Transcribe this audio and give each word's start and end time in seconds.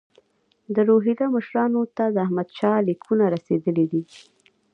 د 0.73 0.75
روهیله 0.89 1.25
مشرانو 1.35 1.81
ته 1.97 2.05
د 2.09 2.15
احمدشاه 2.25 2.85
لیکونه 2.87 3.25
رسېدلي 3.35 3.85
دي. 3.91 4.03